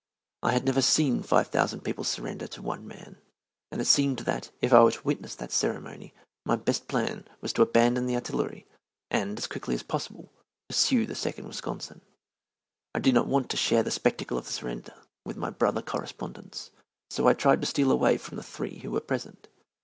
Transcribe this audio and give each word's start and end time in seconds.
I 0.41 0.53
had 0.53 0.65
never 0.65 0.81
seen 0.81 1.21
five 1.21 1.49
thousand 1.49 1.81
people 1.81 2.03
surrender 2.03 2.47
to 2.47 2.61
one 2.63 2.87
man, 2.87 3.17
and 3.71 3.79
it 3.79 3.85
seemed 3.85 4.17
that, 4.21 4.49
if 4.59 4.73
I 4.73 4.81
were 4.83 4.91
to 4.93 5.03
witness 5.03 5.35
that 5.35 5.51
ceremony, 5.51 6.11
my 6.43 6.55
best 6.55 6.87
plan 6.87 7.25
was 7.39 7.53
to 7.53 7.61
abandon 7.61 8.07
the 8.07 8.15
artillery 8.15 8.65
and, 9.11 9.37
as 9.37 9.45
quickly 9.45 9.75
as 9.75 9.83
possible, 9.83 10.33
pursue 10.67 11.05
the 11.05 11.13
Second 11.13 11.45
Wisconsin. 11.45 12.01
I 12.95 12.99
did 12.99 13.13
not 13.13 13.27
want 13.27 13.51
to 13.51 13.57
share 13.57 13.83
the 13.83 13.91
spectacle 13.91 14.39
of 14.39 14.47
the 14.47 14.53
surrender 14.53 14.95
with 15.23 15.37
my 15.37 15.51
brother 15.51 15.83
correspondents, 15.83 16.71
so 17.11 17.27
I 17.27 17.33
tried 17.35 17.61
to 17.61 17.67
steal 17.67 17.91
away 17.91 18.17
from 18.17 18.37
the 18.37 18.43
three 18.43 18.79
who 18.79 18.89
were 18.89 19.01
present. 19.01 19.49